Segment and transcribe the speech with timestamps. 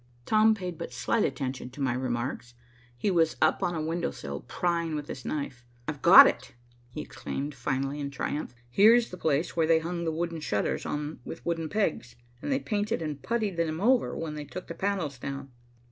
[0.25, 2.55] Tom paid but slight attention to my remarks.
[2.97, 5.63] He was up on a window sill, prying with his knife.
[5.87, 6.55] "I've got it,"
[6.89, 8.55] he exclaimed finally in triumph.
[8.67, 12.57] "Here's the place where they hung the wooden shutters on with wooden pegs, and they
[12.57, 15.51] painted and puttied them over when they took the panels down."